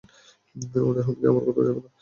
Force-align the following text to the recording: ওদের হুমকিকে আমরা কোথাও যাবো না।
ওদের 0.81 1.03
হুমকিকে 1.05 1.27
আমরা 1.29 1.43
কোথাও 1.47 1.65
যাবো 1.67 1.79
না। 1.79 1.87